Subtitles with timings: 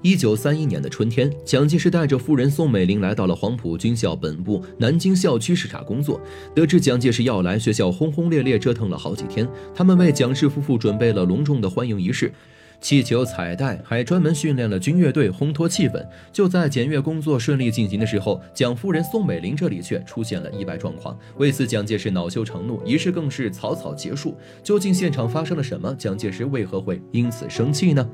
[0.00, 6.20] 一九三一年的春天，蒋介石带着夫人宋美龄来到了黄埔军校本部南京校区视察工作。
[6.54, 12.32] 得知蒋介石要来，学校轰轰烈烈折腾了好几天，他们为蒋氏夫妇准备了隆重的欢迎仪式。
[12.80, 16.04] 气球、彩带，还专门训练了军乐队烘托气氛。
[16.32, 21.18] 就在检阅工作顺利进行的时候，蒋夫人宋美龄这里却出现了意外状况。
[21.38, 24.36] 为此，蒋介石恼羞成怒，仪式更是草草结束。
[24.62, 25.92] 究竟现场发生了什么？
[25.98, 28.08] 蒋介石为何会因此生气呢？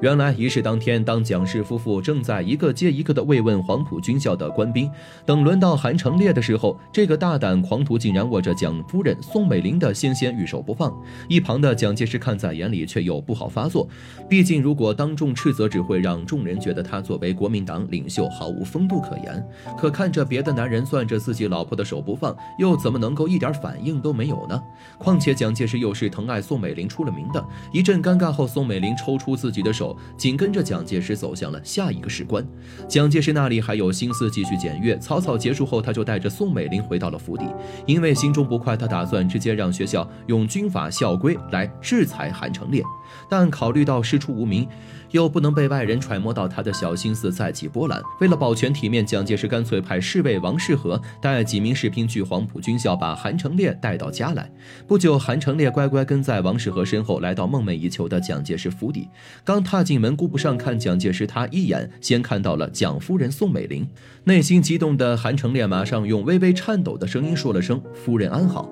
[0.00, 4.88] 原来，仪式当天，当蒋氏夫妇正在一个接一个的慰问黄埔军校的官兵，
[5.26, 10.94] 等轮到韩成烈的时候，这个大胆狂徒竟然握着蒋夫人宋美龄的纤纤玉手不放。
[11.28, 13.88] 一旁的蒋介石看在眼里，却又不好发作。
[14.28, 19.46] 毕竟，如果当众斥责，只会让众人觉得他作为国民党领袖毫无风度可言。
[19.76, 24.60] 可看着别的男人攥着自己老婆的手不放，又怎么能够一点反应都没有呢？
[24.98, 27.44] 况且蒋介石又是疼爱宋美龄出了名的。
[27.72, 32.44] 一阵尴尬后，宋美龄抽出自己的手，紧跟着蒋介石走向了下一个士官。
[32.88, 37.44] 蒋介石那里还有心思继续检阅，草草结束后，他就带着宋美龄回到了府邸。
[37.86, 42.82] 因为心中不快，他打算直接让学校用军法校规来制裁韩成烈。
[43.28, 44.66] 但考虑到师出无名，
[45.10, 54.50] 又不能被外人揣摩到他的小心思再起波澜，为了保全体面，蒋介石干脆派侍卫王世和带几名士兵去黄埔军校，把韩成烈带到家来。
[54.86, 59.08] 不久，韩成烈乖乖跟在王世和身后，来到梦寐以求的蒋介石府邸。
[59.44, 63.88] 刚踏进门，顾不上看蒋介石，他一眼先看到了蒋夫人宋美龄。
[64.24, 68.68] 内心激动的韩成烈马上用微微颤抖的声音说了声：“夫人安好。”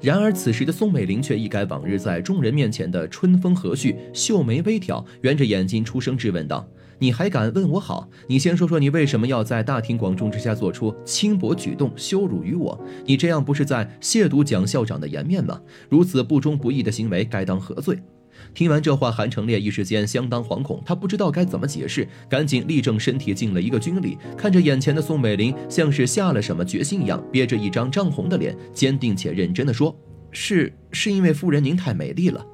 [0.00, 6.66] 然而，此时的宋美龄却一改往日在众人面前的春风和煦，秀眉微挑，圆着眼睛出声质问道
[6.98, 8.08] ：“你还敢问我好？
[8.26, 12.82] 你先说说，你为什么要在大庭广众之下做出轻薄举动，羞辱于我？
[13.04, 15.60] 你这样不是在亵渎蒋校长的颜面吗？
[15.90, 17.98] 如此不忠不义的行为，该当何罪？”
[18.54, 29.96] 听完这话，韩成烈一时间相当惶恐，他不知道该怎么解释，赶紧立正身体，敬了一个军礼，看着眼前的宋美龄，像是下了什么决心一样，憋着一张涨红的脸，坚定且认真的说
[30.30, 32.44] ：“是，是因为夫人您太美丽了。”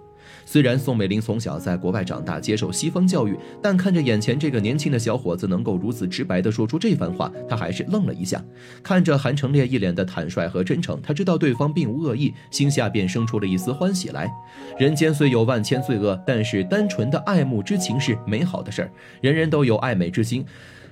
[0.48, 8.42] 虽然宋美龄从小在国外长大，接受西方教育，但看着眼前这个年轻的小伙子能够如此直白地说出这番话，她还是愣了一下。
[8.80, 14.32] 看着韩成烈一脸的坦率和真诚，她知道对方并无恶意，心下便生出了一丝欢喜来。
[14.78, 18.90] 人间虽有万千罪恶，但是单纯的爱慕之情是美好的事儿。
[19.20, 20.46] 人人都有爱美之心，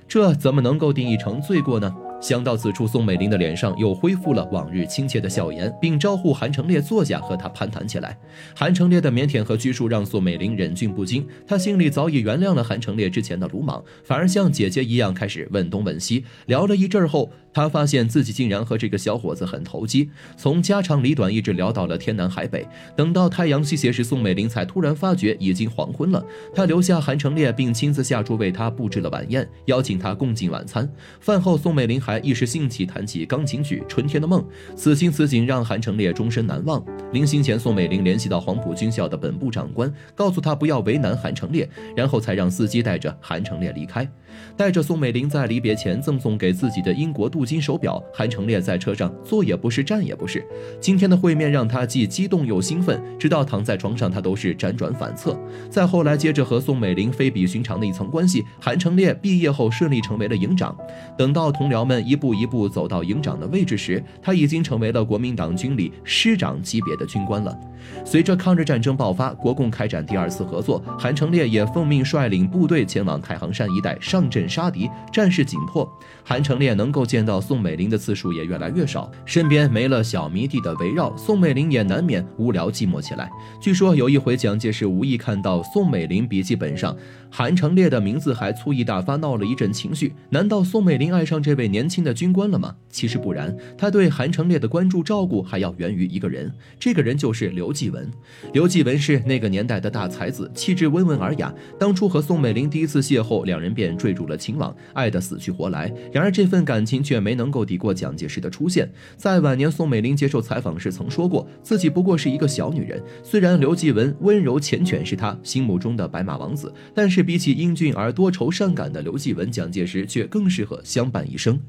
[0.05, 1.95] 这怎么能够定义成罪过呢？
[2.21, 8.17] 想到此处，宋美龄的脸上又恢复了往日亲切的笑颜，并招呼韩成烈坐下，和他攀谈起来。
[8.55, 16.23] 韩成烈的腼腆和拘束让宋美龄忍俊不禁，她心里早已原谅了韩成烈之前的鲁莽，反而像姐姐一样开始问东问西。
[16.47, 22.65] 聊了一阵后，她发现自己竟然和这个小伙子很投机，从家长里短一直聊到了天南海北。
[22.95, 26.25] 等到太阳西斜时，宋美龄才突然发觉已经黄昏了。
[26.55, 30.89] 她留下韩成烈，并亲自下厨为他布置了晚宴，邀请他共进晚餐。
[31.19, 32.04] 饭后，宋美龄。
[32.05, 34.39] 还一时兴起弹起钢琴曲《春天的梦》，
[34.75, 36.85] 此情此景让韩成烈终身难忘。
[37.11, 44.07] 临行前，宋美龄联系到黄埔军校的本部长官，告诉他不要为难韩成烈，然后才让司机带着韩成烈离开。
[44.55, 50.45] 带着宋美龄在离别前赠送给自己的英国镀金手表，韩成烈在车上坐也不是，站也不是。
[50.79, 55.39] 今天的会面让他既激动又兴奋，直到躺在床上，他都是辗转反侧。
[55.71, 60.75] 再后来，接着和宋美龄非比寻常的一层关系，韩成烈毕业后顺利成为了营长。
[61.17, 67.57] 等到同僚们一步一步走到营长的位置时，他已经成为了国民党军里师长级别的军官了。
[68.03, 75.87] 随着抗日战争爆发，国共开展第二次合作，韩成烈也奉命率领部队前往太行山一带上阵杀敌，战事紧迫。
[76.23, 83.29] 韩成烈能够见到宋美龄的次数也越来越少，身边没了小迷弟的围绕，宋美龄也难免无聊寂寞起来。
[83.61, 86.95] 据说有一回，蒋介石无意看到宋美龄笔记本上
[87.29, 90.15] 韩成烈的名字，还醋意大发，闹了一阵情绪。
[90.31, 92.75] 难道宋美龄爱上这位年年轻的军官了吗？
[92.89, 97.71] 其实不然，他对韩成烈的关注照顾还要源于一个人，这个人就是刘。
[97.71, 98.09] 继文，
[98.53, 101.53] 刘继文是那个年代的大才子，气质温文尔雅。
[101.77, 105.93] 当初和宋美龄第一次邂逅，两人便坠入了情网，爱得死去活来。
[106.11, 108.89] 然而这份感情却没能够抵过蒋介石的出现。
[109.17, 113.03] 在晚年，宋美龄接受采访时曾说过，自己不过是一个小女人。
[113.21, 121.59] 虽然刘继文温柔缱绻是他心目中的白马王子，但是比起英俊而多愁善感的刘继文，蒋介石却更适合相伴一生。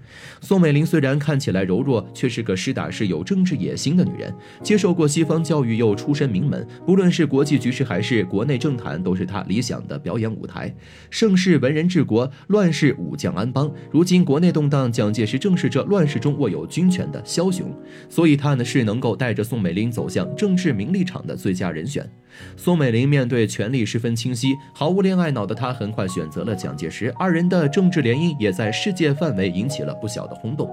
[0.41, 4.35] 宋美龄虽然看起来柔弱，却是个实打实有政治野心的女人。
[4.62, 10.75] 接受过西方教育，又出身名门，不论是国际局势还是国内政坛，都是她理想的表演舞台。
[11.11, 13.70] 盛世文人治国，乱世武将安邦。
[13.91, 17.73] 如今国内动荡，蒋介石正是这乱世中握有军权的枭雄，
[18.08, 22.08] 所以他呢是能够带着宋美龄走向政治名利场的最佳人选。
[22.55, 30.70] 宋美龄面对权力十分清晰，毫无恋爱脑的她很快选择了蒋介石，二人的政治联姻也在世界范围引起了不小的轰动。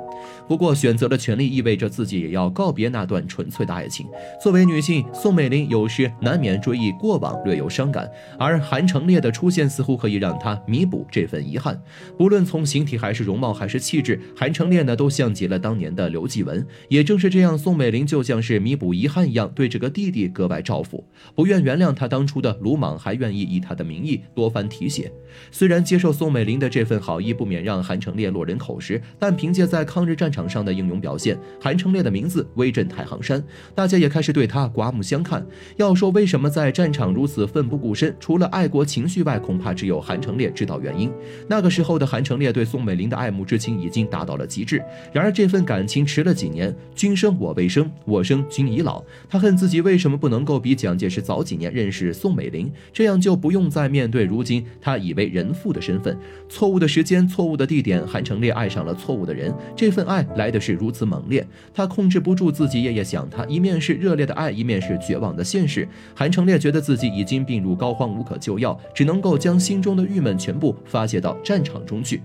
[0.47, 4.05] 不过，选择了权利意味着自己也要告别那段纯粹的爱情。
[4.41, 11.81] 作为女性，宋美龄有时难免追忆过往，略有伤感，而韩成烈的出现似乎可以让她弥补这份遗憾。
[12.17, 16.67] 不论从形体还是容貌还是气质，韩成烈呢都像极了当年的刘继文。
[16.89, 21.01] 也正是这样，宋美龄就像是弥补遗憾一样，对这个弟弟格外照顾，
[21.33, 21.53] 不愿。
[21.53, 25.11] 愿原谅他当初的鲁莽，还愿意以他的名义多番提携。
[25.51, 33.43] 虽然接受宋美龄的这份好意不免让韩成烈落人口实，但凭借在抗日战场上的英勇表现，韩成烈的名字威震太行山，
[33.75, 35.45] 大家也开始对他刮目相看。
[35.75, 41.11] 要说为什么在战场如此奋不顾身，除了爱国情绪外，恐怕只有韩成烈知道原因。
[41.47, 44.83] 那个时候的韩成烈对宋美龄的爱慕之情已经达到了极致。
[45.11, 49.03] 然而这份感情迟了几年，君生我未生，我生君已老。
[49.29, 51.43] 他恨自己为什么不能够比蒋介石早。
[51.43, 56.17] 几年认识宋美龄，这样就不用再面对如今他以为人父的身份。
[56.47, 59.53] 错误的时间，错误的地点，韩成烈爱上了错误的人。
[59.75, 63.43] 这份爱来的是如此猛烈，他控制不住自己，夜夜想他。
[63.45, 65.87] 一面是热烈的爱，一面是绝望的现实。
[66.15, 72.21] 韩成烈觉得自己已经病入膏肓，无可救药，只能够将心中的郁闷全部发泄到战场中去。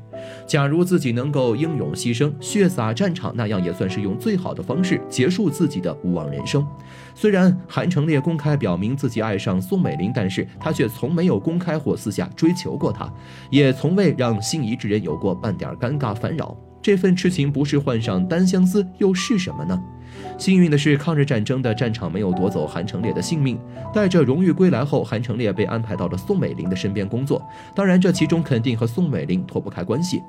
[0.46, 6.66] 假如自己能够英勇牺牲，血洒战场，那样也算是用最好的方式结束自己的无望人生。
[7.14, 13.12] 虽然韩成烈公开表明自己爱上宋美龄，但是他却从没有公开或私下追求过她，
[13.50, 16.56] 也从未让心仪之人有过半点尴尬烦扰。
[16.88, 19.78] 这份痴情不是患上单相思，又是什么呢？
[20.38, 23.60] 幸运的是，抗日战争的战场没有夺走韩成烈的性命。
[23.92, 27.46] 带着荣誉归来后，韩成烈被安排到了宋美龄的身边工作。
[27.74, 30.22] 当然，这其中肯定和宋美龄脱不开关系。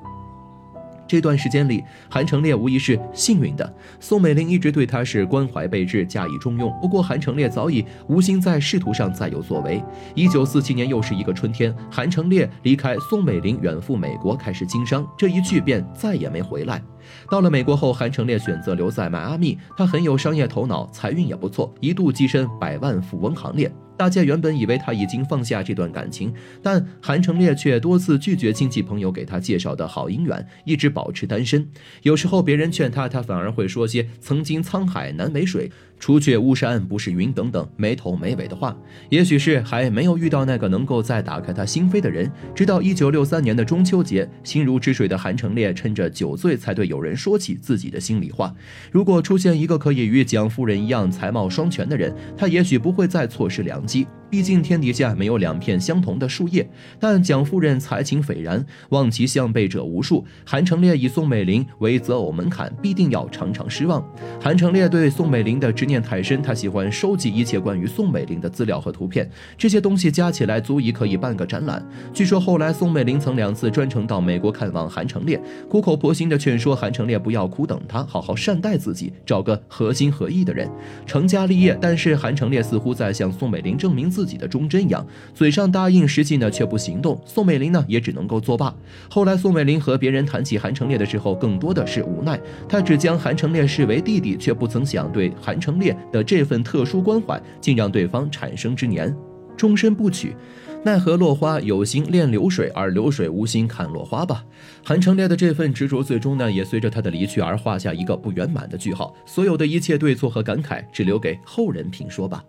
[1.10, 3.74] 这段时间里，韩成烈无疑是幸运的。
[3.98, 6.72] 宋美龄一直对他是关怀备至，加以重用。
[6.80, 9.82] 不过，韩成烈早已无心在仕途上再有作为。
[10.14, 15.04] 一九四七年又是一个春天，韩成烈离开宋美龄，远赴美国开始经商。
[15.18, 16.80] 这一去便再也没回来。
[17.28, 19.58] 到了美国后，韩成烈选择留在迈阿密。
[19.76, 23.68] 他很有商业头脑，财运也不错，一度跻身百万富翁行列。
[24.00, 26.32] 大家原本以为他已经放下这段感情，
[26.62, 31.68] 但韩成烈却多次拒绝亲戚朋友给他介绍的好姻缘，一直保持单身。
[32.00, 35.70] 有时候别人劝他，他反而会说些“曾经沧海难为水”。
[36.00, 38.74] 除却巫山不是云等等没头没尾的话，
[39.10, 42.32] 也许是还没有遇到那个能够再打开他心扉的人。
[42.54, 48.54] 直到一九六三年的中秋节，心如止水的韩成烈趁着酒醉，才对友人说起自己的心里话。
[48.90, 54.06] 如果出现一个可以与蒋夫人一样才貌双全的人，他也许不会再错失良机。
[54.30, 56.64] 毕竟天底下没有两片相同的树叶。
[57.00, 60.24] 但蒋夫人才情斐然，望其项背者无数。
[60.46, 64.08] 韩成烈以宋美龄为择偶门槛，必定要常常失望。
[64.40, 69.28] 韩成烈对宋美龄的执念太深，他喜欢收集一切关于宋美龄的资料和图片，
[69.58, 71.84] 这些东西加起来足以可以办个展览。
[72.14, 80.70] 据说后来宋美龄曾两次专程到美国看望韩成烈，苦口婆心地劝说韩成烈不要苦等他，好好善待自己，找个合心合意的人，
[81.04, 81.76] 成家立业。
[81.80, 85.04] 但是韩成烈似乎在向宋美龄证明自己的忠贞一样，
[85.34, 87.18] 嘴上答应，实际呢却不行动。
[87.24, 88.72] 宋美龄呢也只能够作罢。
[89.08, 92.38] 后来宋美龄和别人谈起韩成烈的时候，更多的是无奈，
[92.68, 99.16] 她只将韩成烈视为弟弟，却不曾想对韩成烈的这份特殊关怀，竟让对方产生之年，
[99.56, 100.36] 终身不娶。
[100.82, 104.42] 奈何落花有心恋流水，而流水无心看落花吧。
[104.82, 109.14] 韩成烈的这份执着，最终呢也随着他的离去而画下一个不圆满的句号。
[109.26, 112.42] 所有的一切对错和感慨，只留给后人评说吧。